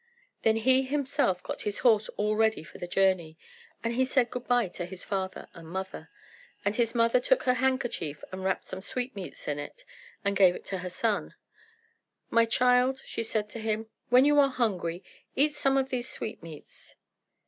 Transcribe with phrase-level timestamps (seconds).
[0.41, 3.37] Then he himself got his horse all ready for the journey,
[3.83, 6.09] and he said good bye to his father and mother;
[6.65, 9.85] and his mother took her handkerchief and wrapped some sweetmeats in it,
[10.25, 11.35] and gave it to her son.
[12.31, 15.03] "My child," she said to him, "When you are hungry
[15.35, 16.95] eat some of these sweetmeats."